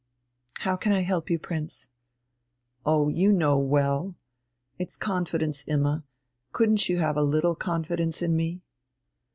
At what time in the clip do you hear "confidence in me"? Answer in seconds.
7.53-8.61